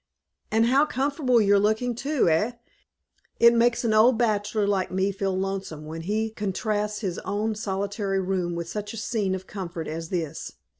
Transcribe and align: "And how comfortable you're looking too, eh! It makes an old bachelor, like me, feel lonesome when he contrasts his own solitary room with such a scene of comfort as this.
"And 0.49 0.65
how 0.65 0.87
comfortable 0.87 1.39
you're 1.39 1.59
looking 1.59 1.93
too, 1.93 2.27
eh! 2.27 2.53
It 3.39 3.53
makes 3.53 3.83
an 3.83 3.93
old 3.93 4.17
bachelor, 4.17 4.65
like 4.65 4.89
me, 4.89 5.11
feel 5.11 5.37
lonesome 5.37 5.85
when 5.85 6.01
he 6.01 6.31
contrasts 6.31 7.01
his 7.01 7.19
own 7.19 7.53
solitary 7.53 8.19
room 8.19 8.55
with 8.55 8.67
such 8.67 8.93
a 8.93 8.97
scene 8.97 9.35
of 9.35 9.45
comfort 9.45 9.87
as 9.87 10.09
this. 10.09 10.53